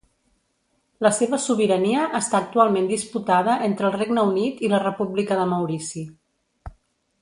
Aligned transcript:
La 1.07 1.11
seva 1.17 1.39
sobirania 1.43 2.07
està 2.21 2.39
actualment 2.45 2.89
disputada 2.95 3.61
entre 3.69 3.89
el 3.91 3.97
Regne 4.01 4.27
Unit 4.33 4.67
i 4.69 4.75
la 4.75 4.83
República 4.89 5.39
de 5.43 5.49
Maurici. 5.57 6.09